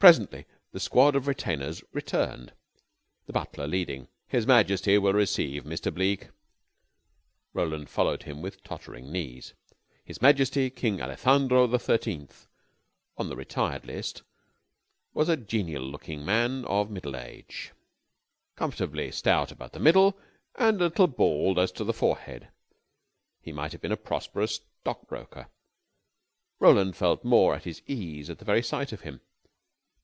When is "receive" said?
5.12-5.64